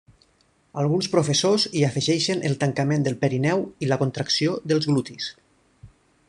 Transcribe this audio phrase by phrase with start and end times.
[0.83, 5.29] Alguns professors hi afegeixen el tancament del perineu i la contracció dels glutis.